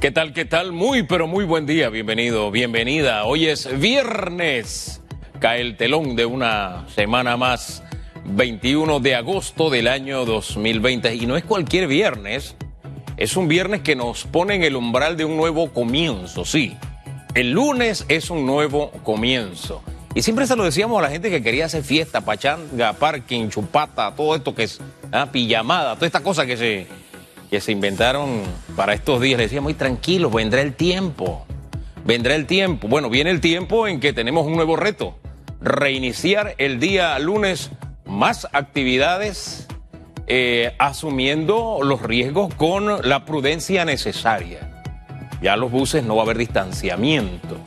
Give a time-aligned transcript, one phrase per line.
[0.00, 0.70] ¿Qué tal, qué tal?
[0.70, 1.88] Muy, pero muy buen día.
[1.88, 3.24] Bienvenido, bienvenida.
[3.24, 5.02] Hoy es viernes.
[5.40, 7.82] Cae el telón de una semana más.
[8.24, 11.16] 21 de agosto del año 2020.
[11.16, 12.54] Y no es cualquier viernes.
[13.16, 16.76] Es un viernes que nos pone en el umbral de un nuevo comienzo, sí.
[17.34, 19.82] El lunes es un nuevo comienzo.
[20.14, 24.14] Y siempre se lo decíamos a la gente que quería hacer fiesta, pachanga, parking, chupata,
[24.14, 24.80] todo esto que es
[25.10, 26.86] ah, pijamada, toda esta cosa que se,
[27.50, 28.42] que se inventaron
[28.76, 29.38] para estos días.
[29.38, 31.46] Le decíamos, muy tranquilos, vendrá el tiempo.
[32.04, 32.88] Vendrá el tiempo.
[32.88, 35.18] Bueno, viene el tiempo en que tenemos un nuevo reto.
[35.60, 37.70] Reiniciar el día lunes
[38.06, 39.66] más actividades,
[40.26, 44.82] eh, asumiendo los riesgos con la prudencia necesaria.
[45.42, 47.58] Ya los buses no va a haber distanciamiento.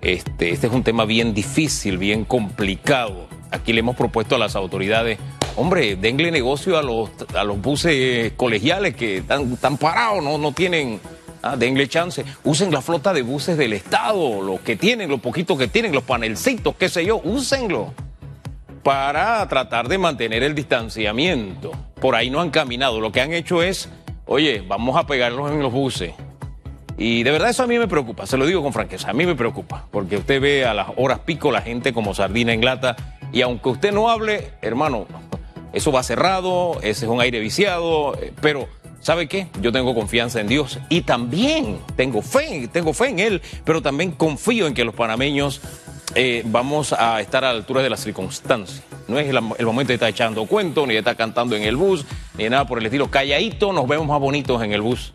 [0.00, 3.26] Este, este es un tema bien difícil, bien complicado.
[3.54, 5.18] Aquí le hemos propuesto a las autoridades
[5.56, 11.00] hombre, denle negocio a los, a los buses colegiales que están, parados, no, no tienen,
[11.42, 12.24] ah, denle chance.
[12.42, 16.04] Usen la flota de buses del Estado, los que tienen, los poquitos que tienen, los
[16.04, 17.92] panelcitos, qué sé yo, úsenlo
[18.82, 21.72] para tratar de mantener el distanciamiento.
[22.00, 23.88] Por ahí no han caminado, lo que han hecho es,
[24.26, 26.12] oye, vamos a pegarlos en los buses.
[26.96, 29.26] Y de verdad eso a mí me preocupa, se lo digo con franqueza, a mí
[29.26, 32.94] me preocupa, porque usted ve a las horas pico la gente como sardina en lata
[33.34, 35.06] y aunque usted no hable, hermano,
[35.72, 38.68] eso va cerrado, ese es un aire viciado, eh, pero
[39.00, 39.48] ¿sabe qué?
[39.60, 44.12] Yo tengo confianza en Dios y también tengo fe, tengo fe en Él, pero también
[44.12, 45.60] confío en que los panameños
[46.14, 48.84] eh, vamos a estar a la altura de las circunstancias.
[49.08, 52.06] No es el, momento de estar echando cuentos, ni de estar cantando en el bus,
[52.38, 53.10] ni nada por el estilo.
[53.10, 55.12] Calladito nos vemos más bonitos en el bus.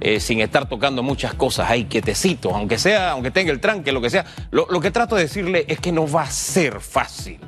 [0.00, 4.02] Eh, sin estar tocando muchas cosas ahí, quietecitos, aunque sea, aunque tenga el tranque, lo
[4.02, 4.26] que sea.
[4.50, 7.38] lo que trato de decirle es que no va a ser fácil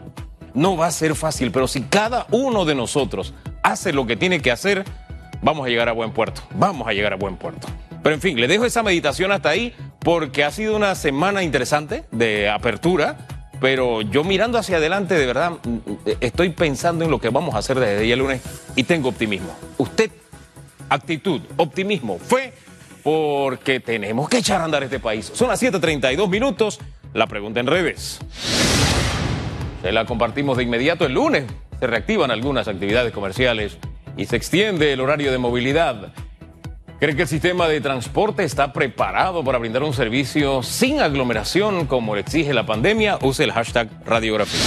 [0.56, 4.40] no va a ser fácil, pero si cada uno de nosotros hace lo que tiene
[4.40, 4.84] que hacer,
[5.42, 6.42] vamos a llegar a buen puerto.
[6.54, 7.68] Vamos a llegar a buen puerto.
[8.02, 12.04] Pero en fin, le dejo esa meditación hasta ahí porque ha sido una semana interesante
[12.10, 13.18] de apertura.
[13.60, 15.52] Pero yo mirando hacia adelante, de verdad,
[16.20, 18.40] estoy pensando en lo que vamos a hacer desde el lunes
[18.76, 19.54] y tengo optimismo.
[19.78, 20.10] Usted,
[20.88, 22.52] actitud, optimismo, fe,
[23.02, 25.30] porque tenemos que echar a andar este país.
[25.34, 26.80] Son las 7:32 minutos.
[27.12, 28.20] La pregunta en redes.
[29.86, 31.44] Se la compartimos de inmediato el lunes.
[31.78, 33.78] Se reactivan algunas actividades comerciales
[34.16, 36.12] y se extiende el horario de movilidad.
[36.98, 42.16] ¿Cree que el sistema de transporte está preparado para brindar un servicio sin aglomeración como
[42.16, 43.20] le exige la pandemia?
[43.22, 44.58] Use el hashtag radiografía.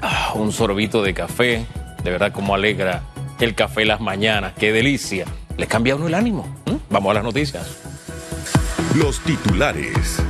[0.00, 1.66] Ah, un sorbito de café,
[2.04, 3.02] de verdad como alegra
[3.40, 5.24] el café las mañanas, qué delicia.
[5.56, 6.46] ¿Le cambia uno el ánimo?
[6.88, 7.78] Vamos a las noticias.
[8.94, 10.22] Los titulares.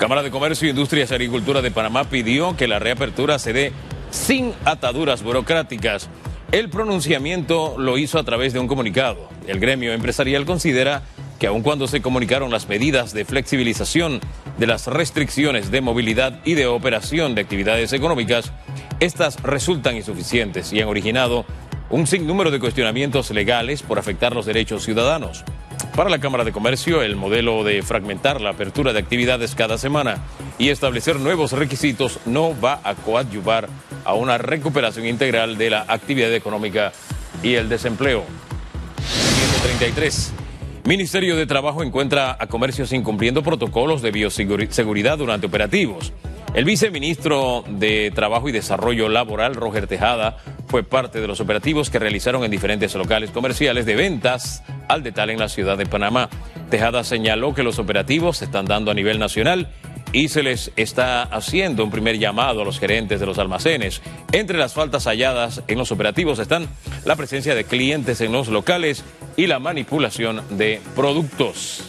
[0.00, 3.72] Cámara de Comercio, Industrias y Agricultura de Panamá pidió que la reapertura se dé
[4.10, 6.08] sin ataduras burocráticas.
[6.52, 9.28] El pronunciamiento lo hizo a través de un comunicado.
[9.46, 11.02] El gremio empresarial considera
[11.38, 14.20] que aun cuando se comunicaron las medidas de flexibilización
[14.56, 18.52] de las restricciones de movilidad y de operación de actividades económicas,
[19.00, 21.44] estas resultan insuficientes y han originado
[21.90, 25.44] un sinnúmero de cuestionamientos legales por afectar los derechos ciudadanos.
[25.96, 30.18] Para la Cámara de Comercio, el modelo de fragmentar la apertura de actividades cada semana
[30.56, 33.68] y establecer nuevos requisitos no va a coadyuvar
[34.04, 36.92] a una recuperación integral de la actividad económica
[37.42, 38.24] y el desempleo.
[38.98, 40.32] 133.
[40.84, 46.12] Ministerio de Trabajo encuentra a comercios incumpliendo protocolos de bioseguridad durante operativos.
[46.52, 52.00] El viceministro de Trabajo y Desarrollo Laboral, Roger Tejada, fue parte de los operativos que
[52.00, 56.28] realizaron en diferentes locales comerciales de ventas al detalle en la ciudad de Panamá.
[56.68, 59.68] Tejada señaló que los operativos se están dando a nivel nacional
[60.12, 64.02] y se les está haciendo un primer llamado a los gerentes de los almacenes.
[64.32, 66.66] Entre las faltas halladas en los operativos están
[67.04, 69.04] la presencia de clientes en los locales
[69.36, 71.84] y la manipulación de productos.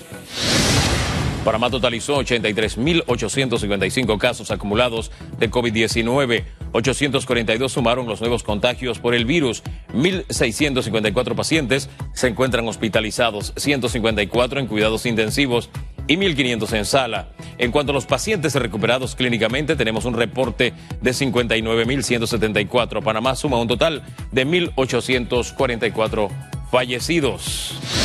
[1.43, 6.43] Panamá totalizó 83.855 casos acumulados de COVID-19.
[6.71, 9.63] 842 sumaron los nuevos contagios por el virus.
[9.93, 15.71] 1.654 pacientes se encuentran hospitalizados, 154 en cuidados intensivos
[16.07, 17.29] y 1.500 en sala.
[17.57, 23.01] En cuanto a los pacientes recuperados clínicamente, tenemos un reporte de 59.174.
[23.03, 26.29] Panamá suma un total de 1.844
[26.71, 28.00] fallecidos.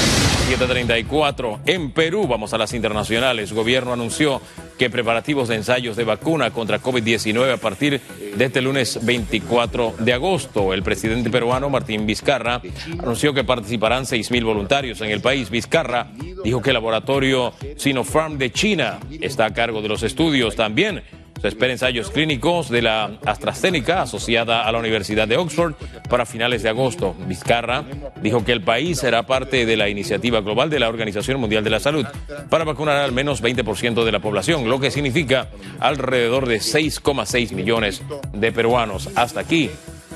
[0.47, 1.61] 734.
[1.67, 3.51] En Perú, vamos a las internacionales.
[3.51, 4.41] El gobierno anunció
[4.79, 8.01] que preparativos de ensayos de vacuna contra COVID-19 a partir
[8.37, 10.73] de este lunes 24 de agosto.
[10.73, 12.63] El presidente peruano Martín Vizcarra
[12.99, 15.51] anunció que participarán 6.000 voluntarios en el país.
[15.51, 16.13] Vizcarra
[16.45, 20.55] dijo que el laboratorio Sinopharm de China está a cargo de los estudios.
[20.55, 21.03] También
[21.49, 25.75] Espera ensayos clínicos de la AstraZeneca asociada a la Universidad de Oxford
[26.09, 27.15] para finales de agosto.
[27.27, 27.85] Vizcarra
[28.23, 31.71] dijo que el país será parte de la iniciativa global de la Organización Mundial de
[31.71, 32.07] la Salud
[32.51, 35.49] para vacunar al menos 20% de la población, lo que significa
[35.81, 38.03] alrededor de 6,6 millones
[38.33, 39.11] de peruanos.
[39.15, 39.71] Hasta aquí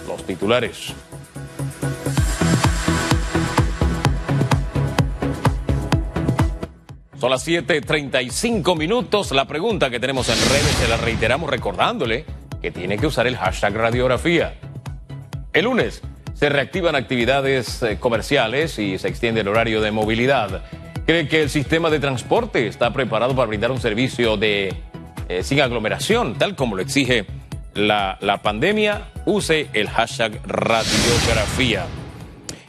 [0.07, 0.95] los titulares.
[7.21, 9.31] Son las 7:35 minutos.
[9.33, 12.25] La pregunta que tenemos en redes se la reiteramos recordándole
[12.63, 14.55] que tiene que usar el hashtag radiografía.
[15.53, 16.01] El lunes
[16.33, 20.65] se reactivan actividades eh, comerciales y se extiende el horario de movilidad.
[21.05, 24.75] ¿Cree que el sistema de transporte está preparado para brindar un servicio de
[25.29, 27.27] eh, sin aglomeración, tal como lo exige
[27.75, 29.09] la, la pandemia?
[29.27, 31.85] Use el hashtag radiografía.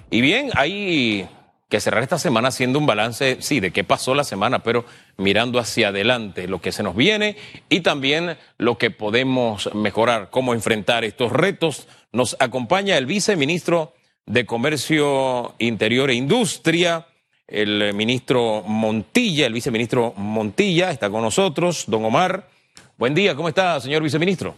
[0.10, 1.26] Y bien, hay
[1.72, 4.84] que cerrar esta semana haciendo un balance, sí, de qué pasó la semana, pero
[5.16, 7.38] mirando hacia adelante lo que se nos viene
[7.70, 11.88] y también lo que podemos mejorar, cómo enfrentar estos retos.
[12.12, 13.94] Nos acompaña el viceministro
[14.26, 17.08] de Comercio Interior e Industria,
[17.48, 22.50] el ministro Montilla, el viceministro Montilla está con nosotros, don Omar.
[22.98, 24.58] Buen día, ¿cómo está, señor viceministro?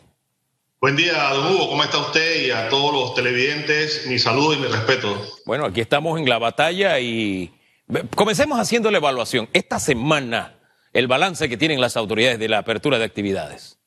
[0.84, 2.46] Buen día, don Hugo, ¿cómo está usted?
[2.46, 5.18] Y a todos los televidentes, mi saludo y mi respeto.
[5.46, 7.54] Bueno, aquí estamos en la batalla y
[8.18, 9.48] comencemos haciendo la evaluación.
[9.54, 10.60] Esta semana,
[10.92, 13.80] el balance que tienen las autoridades de la apertura de actividades.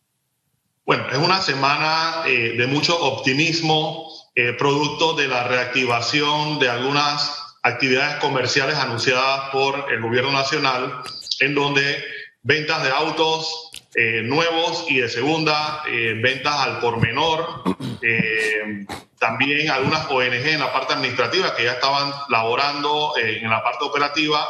[0.87, 7.59] Bueno, es una semana eh, de mucho optimismo, eh, producto de la reactivación de algunas
[7.63, 11.03] actividades comerciales anunciadas por el gobierno nacional,
[11.41, 12.03] en donde
[12.43, 13.66] ventas de autos
[13.99, 17.63] eh, nuevos y de segunda, eh, ventas al por menor,
[18.03, 18.85] eh,
[19.19, 24.47] también algunas ONG en la parte administrativa que ya estaban laborando en la parte operativa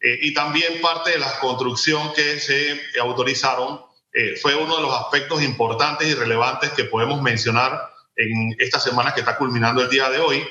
[0.00, 3.80] y también parte de la construcción que se autorizaron
[4.42, 7.80] fue uno de los aspectos importantes y relevantes que podemos mencionar
[8.16, 10.44] en esta semana que está culminando el día de hoy.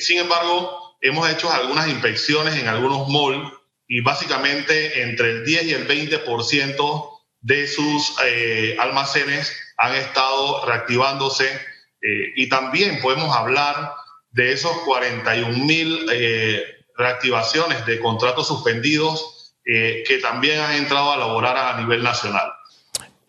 [0.00, 3.52] sin embargo, hemos hecho algunas inspecciones en algunos malls
[3.86, 7.17] y básicamente entre el 10 y el 20%
[7.48, 13.92] de sus eh, almacenes han estado reactivándose eh, y también podemos hablar
[14.32, 16.62] de esos 41 mil eh,
[16.96, 19.34] reactivaciones de contratos suspendidos
[19.64, 22.50] que también han entrado a laborar a nivel nacional.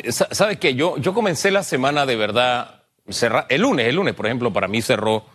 [0.07, 0.73] ¿Sabes qué?
[0.73, 2.85] Yo, yo comencé la semana de verdad,
[3.49, 5.25] el lunes, el lunes, por ejemplo, para mí cerró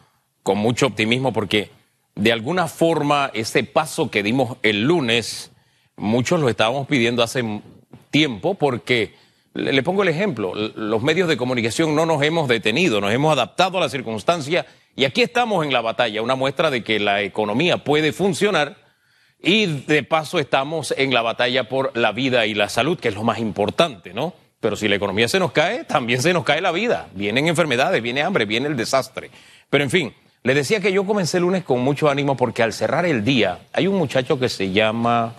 [0.43, 1.71] con mucho optimismo porque
[2.15, 5.51] de alguna forma ese paso que dimos el lunes,
[5.97, 7.43] muchos lo estábamos pidiendo hace
[8.15, 9.13] tiempo porque,
[9.55, 13.79] le pongo el ejemplo, los medios de comunicación no nos hemos detenido, nos hemos adaptado
[13.79, 17.79] a la circunstancia y aquí estamos en la batalla, una muestra de que la economía
[17.79, 18.77] puede funcionar
[19.43, 23.17] y de paso estamos en la batalla por la vida y la salud, que es
[23.17, 24.33] lo más importante, ¿no?
[24.61, 27.09] Pero si la economía se nos cae, también se nos cae la vida.
[27.15, 29.33] Vienen enfermedades, viene hambre, viene el desastre.
[29.69, 30.15] Pero en fin,
[30.45, 33.59] le decía que yo comencé el lunes con mucho ánimo porque al cerrar el día
[33.73, 35.35] hay un muchacho que se llama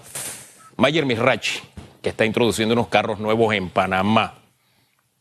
[0.76, 1.62] Mayer Mirachi
[2.06, 4.36] que está introduciendo unos carros nuevos en Panamá.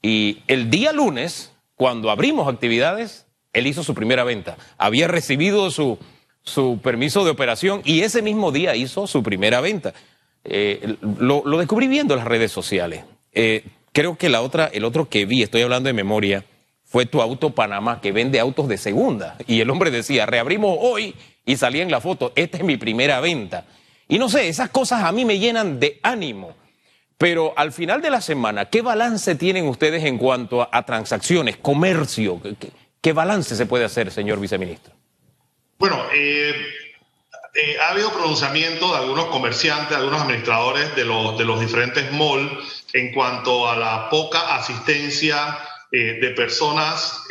[0.03, 4.59] Y el día lunes, cuando abrimos actividades, él hizo su primera venta.
[4.77, 5.99] Había recibido su,
[6.43, 9.95] su permiso de operación y ese mismo día hizo su primera venta.
[10.45, 13.07] Eh, lo, descubrí viendo las redes sociales.
[13.33, 16.45] Eh, creo que la otra, el otro que vi, estoy hablando de memoria,
[16.85, 19.39] fue tu auto Panamá, que vende autos de segunda.
[19.47, 21.15] Y el hombre decía, reabrimos hoy
[21.47, 23.65] y salía en la foto, esta es mi primera venta.
[24.07, 26.55] Y no sé, esas cosas a mí me llenan de ánimo
[27.19, 32.41] pero al final de la semana, ¿qué balance tienen ustedes en cuanto a, transacciones, comercio?
[33.01, 34.93] ¿Qué, balance se puede hacer, señor viceministro?
[35.79, 36.55] Bueno, eh,
[37.55, 42.11] eh, ha habido pronunciamiento de algunos comerciantes, de algunos administradores de los, de los diferentes
[42.13, 45.59] malls en cuanto a la poca asistencia
[45.93, 47.23] eh, de personas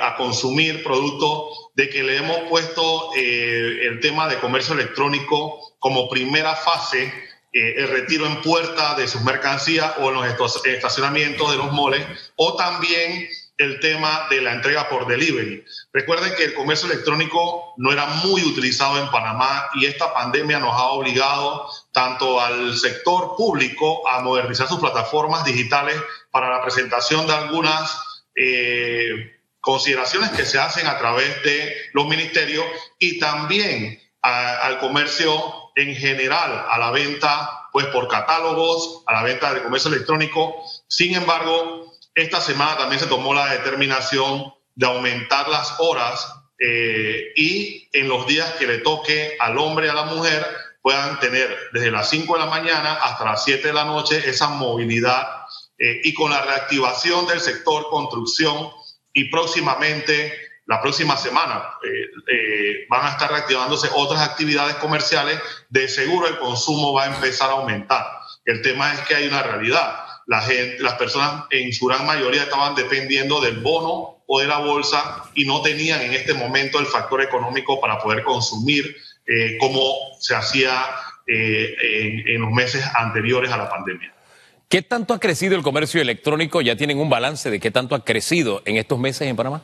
[0.00, 6.54] a consumir productos, de que le hemos puesto el tema de comercio electrónico como primera
[6.54, 7.12] fase
[7.52, 12.06] eh, el retiro en puerta de sus mercancías o en los estacionamientos de los moles,
[12.36, 13.28] o también
[13.58, 15.64] el tema de la entrega por delivery.
[15.92, 20.72] Recuerden que el comercio electrónico no era muy utilizado en Panamá y esta pandemia nos
[20.72, 25.96] ha obligado tanto al sector público a modernizar sus plataformas digitales
[26.30, 28.00] para la presentación de algunas
[28.34, 32.64] eh, consideraciones que se hacen a través de los ministerios
[32.98, 39.54] y también al comercio en general a la venta pues por catálogos, a la venta
[39.54, 40.54] de comercio electrónico.
[40.88, 47.88] Sin embargo, esta semana también se tomó la determinación de aumentar las horas eh, y
[47.92, 50.46] en los días que le toque al hombre y a la mujer
[50.82, 54.48] puedan tener desde las 5 de la mañana hasta las 7 de la noche esa
[54.48, 55.28] movilidad
[55.78, 58.70] y con la reactivación del sector construcción
[59.12, 60.32] y próximamente,
[60.66, 61.70] la próxima semana,
[62.88, 65.38] van a estar reactivándose otras actividades comerciales,
[65.70, 68.06] de seguro el consumo va a empezar a aumentar.
[68.44, 69.98] El tema es que hay una realidad.
[70.26, 74.58] La gente, las personas en su gran mayoría estaban dependiendo del bono o de la
[74.58, 79.94] bolsa y no tenían en este momento el factor económico para poder consumir eh, como
[80.20, 80.84] se hacía
[81.26, 84.12] eh, en, los meses anteriores a la pandemia.
[84.68, 86.60] ¿Qué tanto ha crecido el comercio electrónico?
[86.62, 89.62] ¿Ya tienen un balance de qué tanto ha crecido en estos meses en Panamá?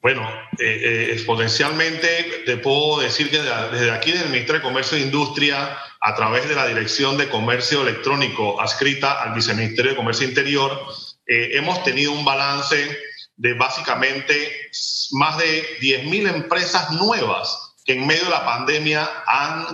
[0.00, 0.28] Bueno,
[0.58, 6.14] eh, exponencialmente te puedo decir que desde aquí, del Ministerio de Comercio e Industria, a
[6.14, 10.80] través de la Dirección de Comercio Electrónico adscrita al Viceministerio de Comercio Interior,
[11.26, 12.96] hemos tenido un balance
[13.36, 14.70] de básicamente
[15.12, 19.66] más de 10.000 empresas nuevas que en medio de la pandemia han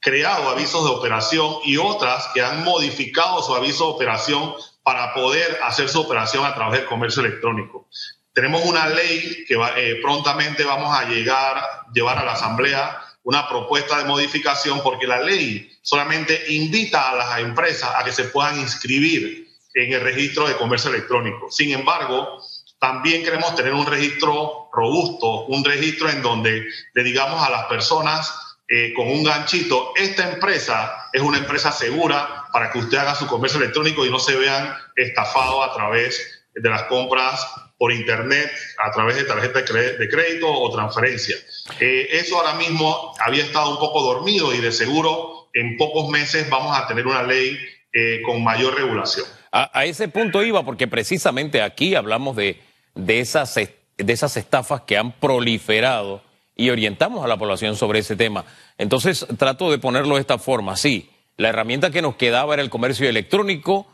[0.00, 5.58] creado avisos de operación y otras que han modificado su aviso de operación para poder
[5.64, 7.88] hacer su operación a través del comercio electrónico.
[8.36, 11.56] Tenemos una ley que eh, prontamente vamos a llegar,
[11.94, 17.38] llevar a la Asamblea una propuesta de modificación porque la ley solamente invita a las
[17.38, 21.50] empresas a que se puedan inscribir en el registro de comercio electrónico.
[21.50, 22.42] Sin embargo,
[22.78, 28.38] también queremos tener un registro robusto, un registro en donde le digamos a las personas
[28.68, 33.26] eh, con un ganchito, esta empresa es una empresa segura para que usted haga su
[33.26, 37.46] comercio electrónico y no se vean estafados a través de las compras
[37.78, 41.36] por internet, a través de tarjeta de crédito o transferencia.
[41.80, 46.48] Eh, eso ahora mismo había estado un poco dormido y de seguro en pocos meses
[46.48, 47.58] vamos a tener una ley
[47.92, 49.26] eh, con mayor regulación.
[49.52, 52.60] a, ese punto iba porque precisamente aquí hablamos de
[52.96, 56.22] de esas, de esas estafas que han proliferado
[56.56, 58.44] y orientamos a la población sobre ese tema.
[58.78, 60.76] Entonces, trato de ponerlo de esta forma.
[60.76, 63.86] Sí, la herramienta que nos quedaba era el comercio electrónico,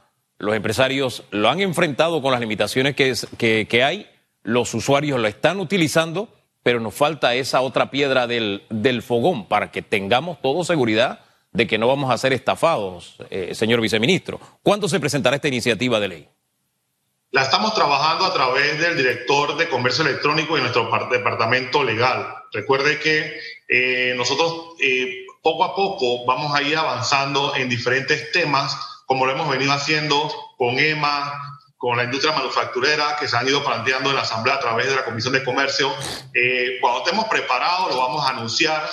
[0.42, 4.10] los empresarios lo han enfrentado con las limitaciones que, que, hay,
[4.42, 6.30] los usuarios lo están utilizando,
[6.64, 11.20] pero nos falta esa otra piedra del, del fogón para que tengamos todo seguridad
[11.52, 14.40] de que no vamos a ser estafados, eh, señor viceministro.
[14.64, 16.28] ¿Cuándo se presentará esta iniciativa de ley?
[17.30, 22.34] La estamos trabajando a través del director de comercio electrónico y nuestro departamento legal.
[22.52, 23.32] Recuerde que
[23.68, 29.32] eh, nosotros eh, poco a poco vamos a ir avanzando en diferentes temas, como lo
[29.32, 34.16] hemos venido haciendo con EMA, con la industria manufacturera, que se han ido planteando en
[34.16, 35.92] la Asamblea a través de la Comisión de Comercio.
[36.32, 38.88] Eh, cuando estemos preparados lo vamos a anunciar,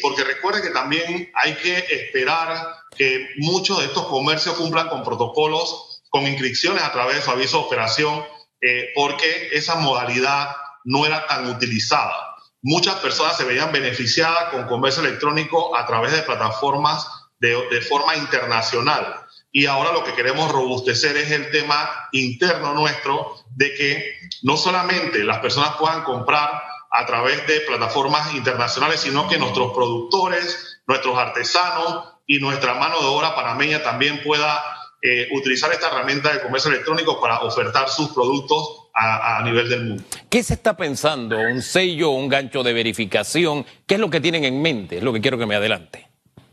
[0.00, 6.02] porque recuerde que también hay que esperar que muchos de estos comercios cumplan con protocolos
[6.08, 8.24] con inscripciones a través de su aviso de operación,
[8.60, 12.36] eh, porque esa modalidad no era tan utilizada.
[12.62, 17.06] Muchas personas se veían beneficiadas con comercio electrónico a través de plataformas
[17.40, 19.26] de, de forma internacional.
[19.58, 25.24] Y ahora lo que queremos robustecer es el tema interno nuestro de que no solamente
[25.24, 26.62] las personas puedan comprar
[26.92, 33.06] a través de plataformas internacionales, sino que nuestros productores, nuestros artesanos y nuestra mano de
[33.06, 34.62] obra panameña también pueda
[35.02, 40.04] eh, utilizar esta herramienta de comercio electrónico para ofertar sus productos a, nivel del mundo.
[40.30, 41.36] ¿Qué se está pensando?
[41.36, 43.66] ¿Un sello, un gancho de verificación?
[43.88, 44.98] ¿Qué es lo que tienen en mente?
[44.98, 46.07] Es lo que quiero que me adelante.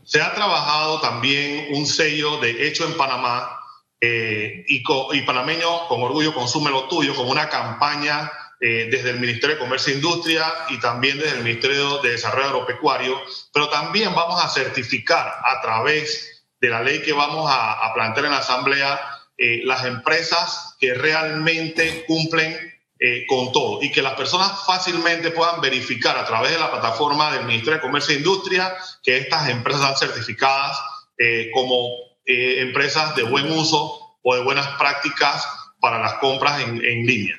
[0.06, 3.58] Se ha trabajado también un sello de hecho en Panamá
[4.00, 4.82] eh, y,
[5.22, 9.92] panameño con orgullo consume lo tuyo, como una campaña eh, desde el Ministerio de Comercio
[9.92, 13.20] e Industria y también desde el Ministerio de Desarrollo Agropecuario,
[13.52, 18.32] pero también vamos a certificar a través de la ley que vamos a, plantear en
[18.32, 19.00] la Asamblea
[19.36, 25.60] eh, las empresas que realmente cumplen eh, con todo y que las personas fácilmente puedan
[25.60, 29.82] verificar a través de la plataforma del Ministerio de Comercio e Industria que estas empresas
[29.82, 30.78] están certificadas
[31.18, 31.88] eh, como
[32.28, 35.46] empresas de buen uso o de buenas prácticas
[35.80, 37.36] para las compras en, en línea.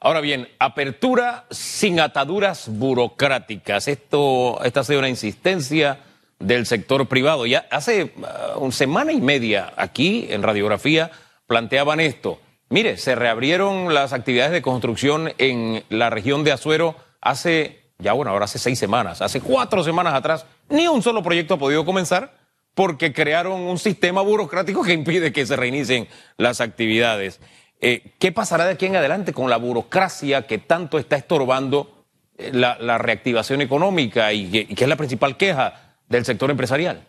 [0.00, 3.88] Ahora bien, apertura sin ataduras burocráticas.
[3.88, 6.00] Esto, esta ha sido una insistencia
[6.38, 7.46] del sector privado.
[7.46, 11.10] Ya hace uh, una semana y media aquí en Radiografía
[11.46, 12.40] planteaban esto.
[12.68, 18.32] Mire, se reabrieron las actividades de construcción en la región de Azuero hace, ya bueno,
[18.32, 22.36] ahora hace seis semanas, hace cuatro semanas atrás, ni un solo proyecto ha podido comenzar
[22.74, 27.40] porque crearon un sistema burocrático que impide que se reinicien las actividades.
[27.80, 32.04] Eh, ¿Qué pasará de aquí en adelante con la burocracia que tanto está estorbando
[32.36, 37.06] eh, la, reactivación económica y que es la principal queja del sector empresarial?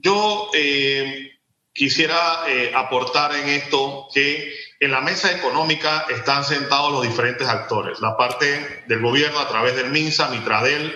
[0.00, 1.37] Yo eh,
[1.78, 8.00] quisiera eh, aportar en esto que en la mesa económica están sentados los diferentes actores,
[8.00, 10.94] la parte del gobierno a través del MINSA, Mitradel,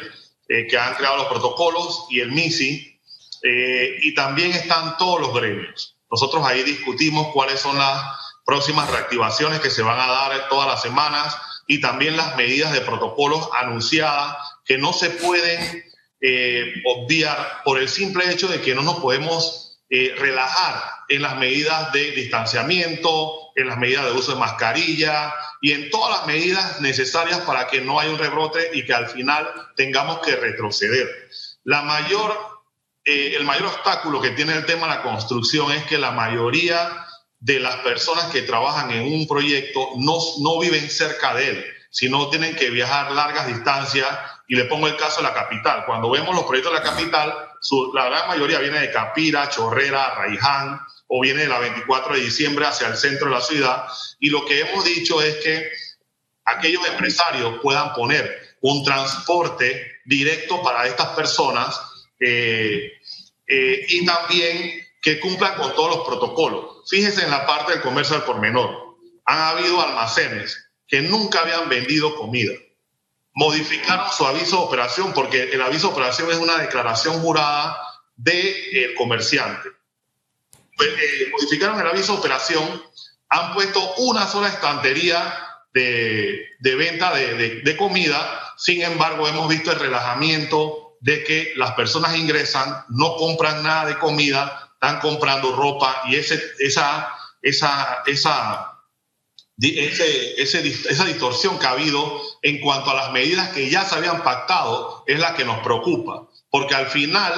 [0.48, 2.88] eh, que han creado los protocolos, y el MISI,
[3.44, 5.96] y también están todos los gremios.
[6.08, 8.00] Nosotros ahí discutimos cuáles son las
[8.44, 11.36] próximas reactivaciones que se van a dar todas las semanas
[11.66, 15.84] y también las medidas de protocolos anunciadas que no se pueden
[16.20, 21.36] eh, obviar por el simple hecho de que no nos podemos eh, relajar en las
[21.36, 26.80] medidas de distanciamiento, en las medidas de uso de mascarilla y en todas las medidas
[26.80, 29.46] necesarias para que no haya un rebrote y que al final
[29.76, 31.28] tengamos que retroceder.
[31.64, 32.34] La mayor,
[33.04, 37.06] eh, el mayor obstáculo que tiene el tema de la construcción es que la mayoría
[37.38, 42.30] de las personas que trabajan en un proyecto no, no viven cerca de él, sino
[42.30, 44.08] tienen que viajar largas distancias.
[44.48, 45.84] Y le pongo el caso de la capital.
[45.84, 47.51] Cuando vemos los proyectos de la capital,
[47.94, 52.66] la gran mayoría viene de Capira, Chorrera, Raiján, o viene de la 24 de diciembre
[52.66, 53.86] hacia el centro de la ciudad.
[54.18, 55.70] Y lo que hemos dicho es que
[56.44, 61.80] aquellos empresarios puedan poner un transporte directo para estas personas
[62.18, 62.92] eh,
[63.46, 66.88] eh, y también que cumplan con todos los protocolos.
[66.88, 68.96] Fíjese en la parte del comercio al por menor.
[69.26, 72.52] Han habido almacenes que nunca habían vendido comida.
[73.34, 77.78] Modificaron su aviso de operación porque el aviso de operación es una declaración jurada
[78.16, 79.70] del comerciante.
[80.76, 82.82] Pues, eh, modificaron el aviso de operación,
[83.28, 85.38] han puesto una sola estantería
[85.72, 92.84] de, venta de comida, sin embargo hemos visto el relajamiento de que las personas ingresan,
[92.88, 97.12] no compran nada de comida, están comprando ropa y ese, esa,
[97.42, 98.71] esa, esa,
[99.60, 105.04] esa distorsión que ha habido en cuanto a las medidas que ya se habían pactado
[105.06, 107.32] es la que nos preocupa, porque al final,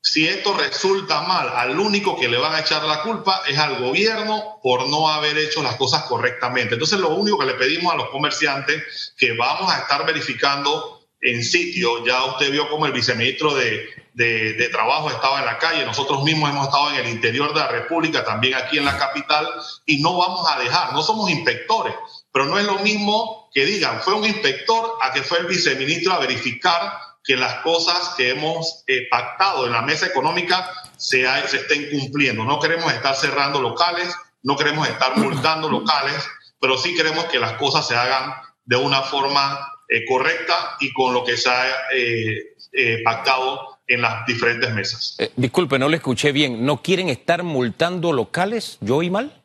[0.00, 3.82] si esto resulta mal, al único que le van a echar la culpa es al
[3.82, 6.74] gobierno por no haber hecho las cosas correctamente.
[6.74, 11.42] Entonces, lo único que le pedimos a los comerciantes, que vamos a estar verificando en
[11.42, 13.88] sitio, ya usted vio como el viceministro de,
[14.18, 17.68] de, trabajo estaba en la calle, nosotros mismos hemos estado en el interior de la
[17.68, 19.46] República, también aquí en la capital,
[19.86, 21.94] y no vamos a dejar, no somos inspectores,
[22.32, 26.12] pero no es lo mismo que digan, fue un inspector a que fue el viceministro
[26.12, 31.58] a verificar que las cosas que hemos eh, pactado en la mesa económica se, se
[31.58, 32.44] estén cumpliendo.
[32.44, 36.26] No queremos estar cerrando locales, no queremos estar multando locales,
[36.58, 41.14] pero sí queremos que las cosas se hagan de una forma eh, correcta y con
[41.14, 45.16] lo que se ha eh, pactado en las diferentes mesas.
[45.18, 46.64] Eh, disculpe, no le escuché bien.
[46.64, 48.78] ¿No quieren estar multando locales?
[48.80, 49.42] ¿Yo oí mal?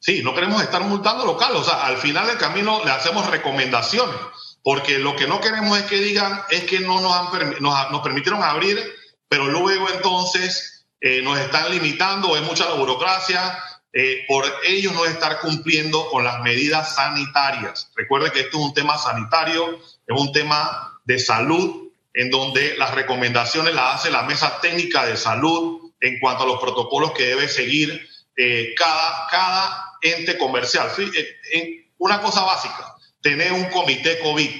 [0.00, 1.58] Sí, no queremos estar multando locales.
[1.58, 4.16] O sea, al final del camino le hacemos recomendaciones,
[4.62, 8.42] porque lo que no queremos es que digan es que no nos, han, nos, permitieron
[8.42, 8.82] abrir,
[9.28, 13.58] pero luego entonces eh, nos están limitando, es mucha la burocracia,
[13.92, 17.90] eh, por ellos no estar cumpliendo con las medidas sanitarias.
[17.94, 21.85] Recuerde que esto es un tema sanitario, es un tema de salud
[22.16, 26.58] en donde las recomendaciones las hace la Mesa Técnica de Salud en cuanto a los
[26.58, 30.90] protocolos que debe seguir eh, cada, cada ente comercial.
[30.98, 34.50] Eh, una cosa básica, tener un comité COVID.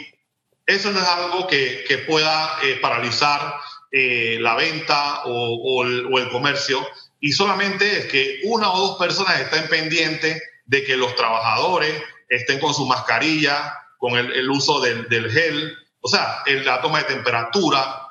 [0.66, 3.56] Eso no es algo que, que pueda eh, paralizar
[3.90, 6.86] la venta o, el, comercio
[7.18, 12.58] y solamente es que una o dos personas estén pendientes de que los trabajadores estén
[12.58, 17.04] con su mascarilla, con el, el uso del, del gel, o sea, la toma de
[17.04, 18.02] temperatura.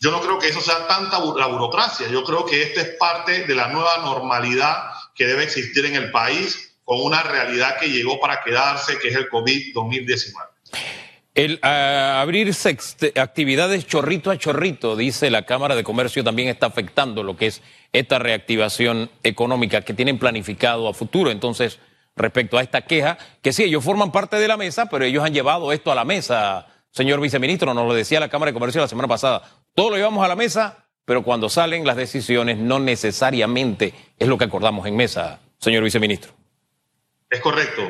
[0.00, 2.08] Yo no creo que eso sea tanta la burocracia.
[2.08, 6.10] Yo creo que esta es parte de la nueva normalidad que debe existir en el
[6.10, 10.32] país con una realidad que llegó para quedarse, que es el COVID-2019.
[11.34, 12.74] El abrirse
[13.20, 17.60] actividades chorrito a chorrito, dice la Cámara de Comercio, también está afectando lo que es
[17.92, 21.30] esta reactivación económica que tienen planificado a futuro.
[21.30, 21.80] Entonces,
[22.16, 25.34] respecto a esta queja, que sí, ellos forman parte de la mesa, pero ellos han
[25.34, 28.88] llevado esto a la mesa, señor viceministro, nos lo decía la Cámara de Comercio la
[28.88, 29.42] semana pasada.
[29.74, 34.38] Todo lo llevamos a la mesa, pero cuando salen las decisiones no necesariamente es lo
[34.38, 36.32] que acordamos en mesa, señor viceministro.
[37.28, 37.82] Es correcto.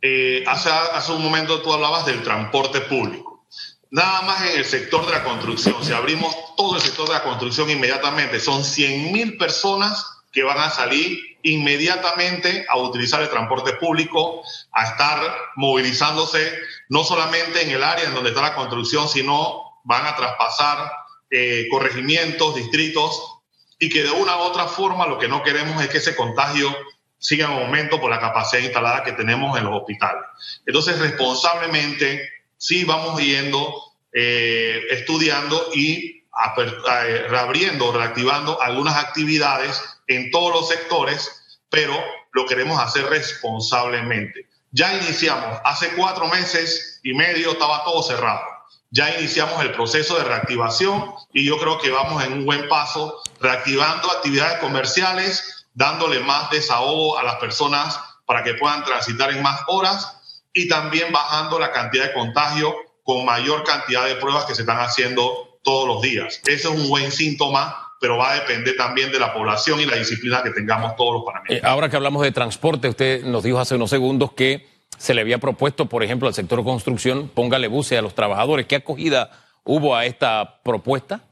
[0.00, 3.44] Eh, hace, hace un momento tú hablabas del transporte público.
[3.90, 7.22] Nada más en el sector de la construcción, si abrimos todo el sector de la
[7.22, 13.74] construcción inmediatamente, son 100 mil personas que van a salir inmediatamente a utilizar el transporte
[13.74, 14.42] público,
[14.72, 15.20] a estar
[15.56, 20.90] movilizándose no solamente en el área en donde está la construcción, sino van a traspasar
[21.30, 23.30] eh, corregimientos, distritos,
[23.78, 26.74] y que de una u otra forma lo que no queremos es que ese contagio
[27.18, 30.22] siga en aumento por la capacidad instalada que tenemos en los hospitales.
[30.66, 33.74] Entonces, responsablemente, sí vamos yendo,
[34.12, 41.94] eh, estudiando y eh, reabriendo, reactivando algunas actividades en todos los sectores, pero
[42.32, 44.48] lo queremos hacer responsablemente.
[44.72, 48.42] Ya iniciamos, hace cuatro meses y medio estaba todo cerrado.
[48.90, 53.22] Ya iniciamos el proceso de reactivación y yo creo que vamos en un buen paso,
[53.40, 59.60] reactivando actividades comerciales, dándole más desahogo a las personas para que puedan transitar en más
[59.66, 64.62] horas y también bajando la cantidad de contagio con mayor cantidad de pruebas que se
[64.62, 66.40] están haciendo todos los días.
[66.46, 69.96] Ese es un buen síntoma pero va a depender también de la población y la
[69.96, 71.58] disciplina que tengamos todos los panameños.
[71.58, 74.66] Eh, ahora que hablamos de transporte, usted nos dijo hace unos segundos que
[74.98, 78.66] se le había propuesto, por ejemplo, al sector construcción, póngale buses a los trabajadores.
[78.66, 79.30] ¿Qué acogida
[79.64, 81.22] hubo a esta propuesta?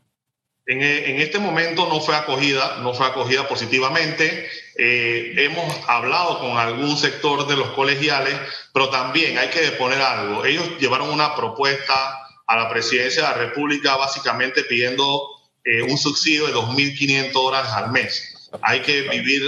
[0.66, 4.48] En, eh, este momento no fue acogida, no fue acogida positivamente.
[4.78, 8.34] Eh, hemos hablado con algún sector de los colegiales,
[8.72, 10.44] pero también hay que poner algo.
[10.44, 15.28] Ellos llevaron una propuesta a la presidencia de la República básicamente pidiendo
[15.64, 18.50] eh, un subsidio de 2.500 dólares al mes.
[18.62, 19.42] Hay que vivir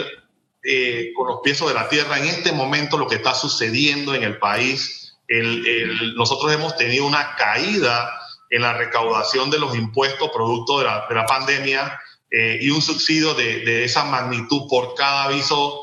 [0.62, 2.18] eh, con los pies sobre la tierra.
[2.18, 5.16] En este momento lo que está sucediendo en el país,
[6.14, 8.12] nosotros hemos tenido una caída
[8.50, 11.98] en la recaudación de los impuestos producto de la, pandemia
[12.31, 15.81] eh, y un subsidio de, esa magnitud por cada aviso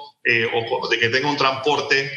[0.53, 2.09] o de que tenga un transporte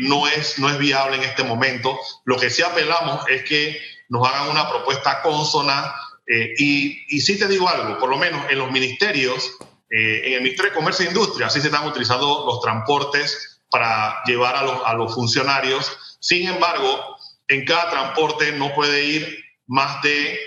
[0.00, 1.98] no, es, no es viable en este momento.
[2.24, 5.92] Lo que sí apelamos es que nos hagan una propuesta consona
[6.26, 9.56] eh, y, sí te digo algo, por lo menos en los ministerios,
[9.90, 14.22] eh, en el Ministerio de Comercio e Industria, sí se están utilizando los transportes para
[14.24, 15.92] llevar a los, a los funcionarios.
[16.20, 17.16] Sin embargo,
[17.48, 20.38] en cada transporte no puede ir más de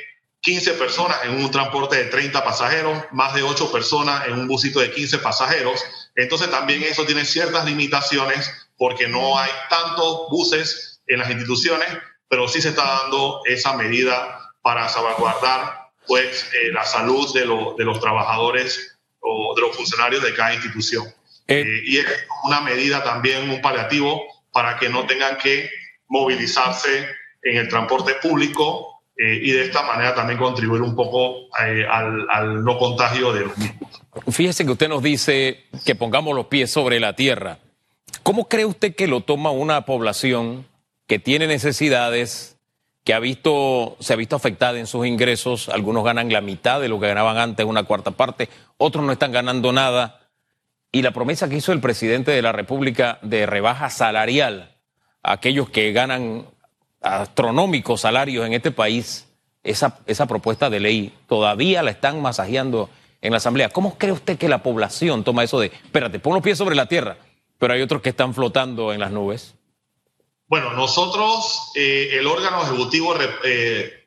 [0.41, 4.79] 15 personas en un transporte de 30 pasajeros, más de 8 personas en un busito
[4.79, 5.83] de 15 pasajeros.
[6.15, 11.89] Entonces también eso tiene ciertas limitaciones porque no hay tantos buses en las instituciones,
[12.29, 17.39] pero sí se está dando esa medida para salvaguardar pues, eh, la salud de,
[17.77, 21.05] de, los trabajadores o de los funcionarios de cada institución.
[21.47, 22.05] Eh, eh, y es
[22.43, 25.69] una medida también, un paliativo, para que no tengan que
[26.09, 27.07] movilizarse
[27.43, 32.77] en el transporte público y de esta manera también contribuir un poco al, al, no
[32.77, 34.01] contagio de los mismos.
[34.29, 37.59] Fíjese que usted nos dice que pongamos los pies sobre la tierra.
[38.21, 40.67] ¿Cómo cree usted que lo toma una población
[41.07, 42.56] que tiene necesidades,
[43.07, 45.69] que ha visto, se ha visto afectada en sus ingresos.
[45.69, 48.49] Algunos ganan la mitad de lo que ganaban antes, una cuarta parte.
[48.75, 50.19] Otros no están ganando nada.
[50.91, 54.75] Y la promesa que hizo el presidente de la República de rebaja salarial
[55.23, 56.47] a aquellos que ganan
[56.99, 59.25] astronómicos salarios en este país,
[59.63, 62.89] esa, esa propuesta de ley todavía la están masajeando
[63.21, 63.69] en la Asamblea.
[63.69, 66.87] ¿Cómo cree usted que la población toma eso de, espérate, pon los pies sobre la
[66.87, 67.15] tierra,
[67.57, 69.56] pero hay otros que están flotando en las nubes?
[70.49, 74.05] Bueno, nosotros, eh, el órgano ejecutivo, eh,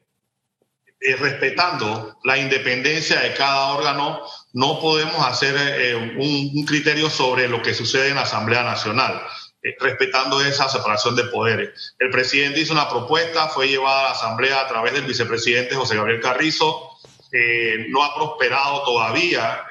[0.98, 4.22] eh, respetando la independencia de cada órgano,
[4.54, 9.20] no podemos hacer un, criterio sobre lo que sucede en la Asamblea Nacional,
[9.80, 11.94] respetando esa separación de poderes.
[11.98, 15.96] El presidente hizo una propuesta, fue llevada a la Asamblea a través del vicepresidente José
[15.96, 16.90] Gabriel Carrizo,
[17.90, 19.66] no ha prosperado todavía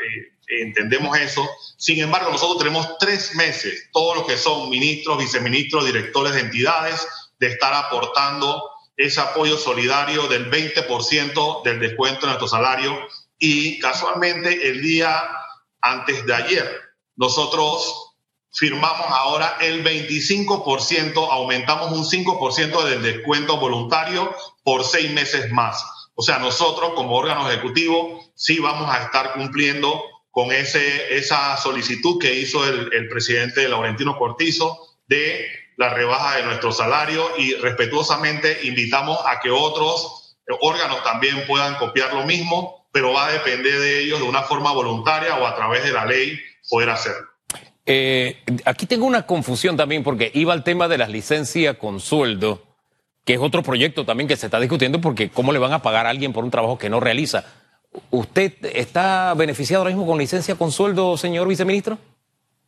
[0.49, 1.47] entendemos eso.
[1.77, 7.07] Sin embargo, nosotros tenemos tres meses, todos los que son ministros, viceministros, directores de entidades,
[7.39, 8.62] de estar aportando
[8.97, 12.99] ese apoyo solidario del 20% del descuento en nuestro salario.
[13.38, 15.23] Y casualmente el día
[15.81, 16.81] antes de ayer,
[17.15, 18.09] nosotros
[18.51, 25.83] firmamos ahora el 25%, aumentamos un 5% del descuento voluntario por seis meses más.
[26.15, 32.19] O sea, nosotros como órgano ejecutivo sí vamos a estar cumpliendo con ese, esa solicitud
[32.19, 35.45] que hizo el, presidente Laurentino Cortizo de
[35.77, 42.13] la rebaja de nuestro salario y respetuosamente invitamos a que otros órganos también puedan copiar
[42.13, 45.83] lo mismo, pero va a depender de ellos de una forma voluntaria o a través
[45.83, 46.39] de la ley
[46.69, 47.27] poder hacerlo.
[47.85, 52.63] Eh, aquí tengo una confusión también porque iba al tema de las licencias con sueldo,
[53.25, 56.05] que es otro proyecto también que se está discutiendo porque cómo le van a pagar
[56.05, 57.45] a alguien por un trabajo que no realiza.
[58.09, 61.97] ¿Usted está beneficiado ahora mismo con licencia con sueldo, señor viceministro?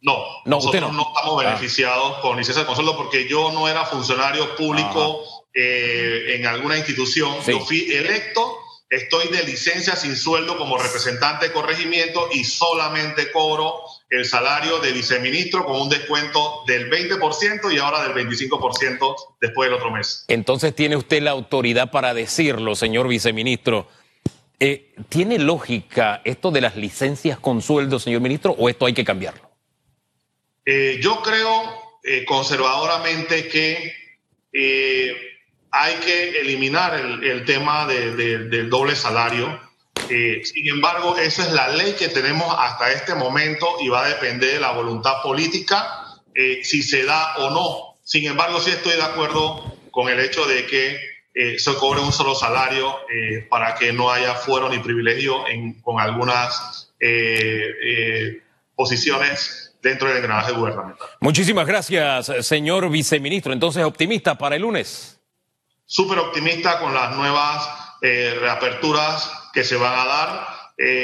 [0.01, 1.07] No, no nosotros no.
[1.15, 1.47] estamos ah.
[1.47, 7.35] beneficiados con licencia con sueldo porque yo no era funcionario público eh, en alguna institución.
[7.45, 8.57] Yo fui electo,
[8.89, 14.91] estoy de licencia sin sueldo como representante de corregimiento y solamente cobro el salario de
[14.91, 20.25] viceministro con un descuento del 20% y ahora del 25% después del otro mes.
[20.27, 23.87] Entonces tiene usted la autoridad para decirlo, señor viceministro
[24.63, 29.03] eh, ¿Tiene lógica esto de las licencias con sueldo, señor ministro, o esto hay que
[29.03, 29.49] cambiarlo?
[30.63, 33.91] Eh, yo creo eh, conservadoramente que
[35.71, 39.59] hay que eliminar el, tema del doble salario.
[40.07, 44.53] sin embargo, esa es la ley que tenemos hasta este momento y va a depender
[44.53, 46.21] de la voluntad política
[46.61, 47.97] si se da o no.
[48.03, 52.11] Sin embargo, sí estoy de acuerdo con el hecho de que eh, se cobre un
[52.11, 58.41] solo salario eh, para que no haya fuero ni privilegio en, con algunas eh,
[58.75, 61.07] posiciones dentro del engranaje gubernamental.
[61.21, 63.53] Muchísimas gracias, señor viceministro.
[63.53, 65.19] Entonces, optimista para el lunes.
[65.85, 67.67] Súper optimista con las nuevas
[68.01, 70.47] reaperturas que se van a dar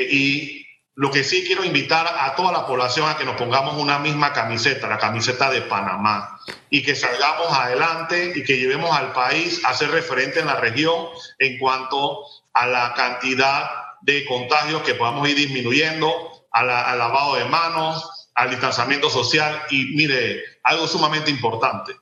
[0.09, 3.99] y lo que sí quiero invitar a toda la población a que nos pongamos una
[3.99, 6.36] misma camiseta, la camiseta de Panamá,
[6.69, 11.07] y que salgamos adelante y que llevemos al país a ser referente en la región
[11.39, 13.69] en cuanto a la cantidad
[14.01, 20.43] de contagios que podamos ir disminuyendo, al lavado de manos, al distanciamiento social y mire,
[20.63, 21.95] algo sumamente importante.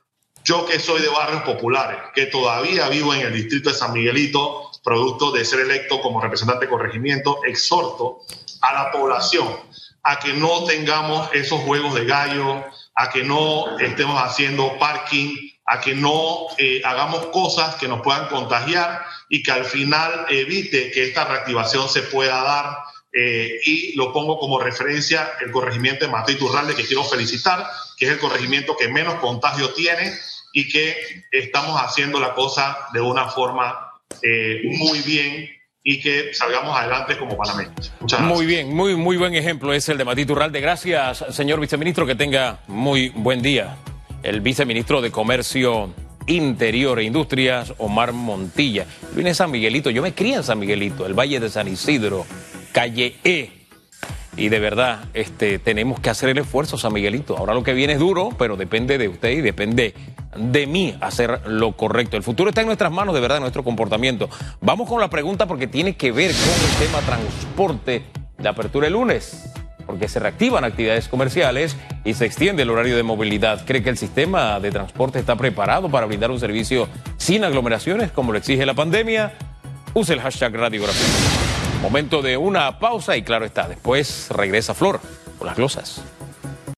[0.44, 4.70] Yo que soy de barrios populares, que todavía vivo en el distrito de San Miguelito,
[4.84, 8.20] producto de ser electo como representante de corregimiento, exhorto
[8.60, 9.48] a la población
[10.04, 12.64] a que no tengamos esos juegos de gallo,
[12.96, 18.28] a que no estemos haciendo parking, a que no eh, hagamos cosas que nos puedan
[18.28, 22.76] contagiar y que al final evite que esta reactivación se pueda dar.
[23.12, 28.04] Eh, y lo pongo como referencia el corregimiento de Mateo Iturralde, que quiero felicitar, que
[28.06, 30.12] es el corregimiento que menos contagio tiene
[30.52, 35.50] y que estamos haciendo la cosa de una forma eh, muy bien
[35.88, 37.92] y que salgamos adelante como panameños.
[38.00, 38.36] Muchas gracias.
[38.36, 40.60] Muy bien, muy, muy buen ejemplo es el de Matito Urralde.
[40.60, 43.76] Gracias, señor viceministro, que tenga muy buen día.
[44.24, 45.94] El viceministro de Comercio
[46.26, 48.84] Interior e Industrias, Omar Montilla.
[49.14, 52.26] Viene San Miguelito, yo me crié en San Miguelito, el Valle de San Isidro,
[52.72, 53.52] calle E.
[54.36, 57.38] Y de verdad, este, tenemos que hacer el esfuerzo, San Miguelito.
[57.38, 59.94] Ahora lo que viene es duro, pero depende de usted y depende
[60.38, 62.16] de mí hacer lo correcto.
[62.16, 64.28] El futuro está en nuestras manos, de verdad, nuestro comportamiento.
[64.60, 68.04] Vamos con la pregunta porque tiene que ver con el tema transporte
[68.38, 69.52] de apertura el lunes,
[69.86, 73.64] porque se reactivan actividades comerciales y se extiende el horario de movilidad.
[73.64, 78.32] ¿Cree que el sistema de transporte está preparado para brindar un servicio sin aglomeraciones como
[78.32, 79.32] lo exige la pandemia?
[79.94, 81.06] Use el hashtag radiografía.
[81.80, 85.00] Momento de una pausa y claro está, después regresa Flor
[85.38, 86.02] con las glosas.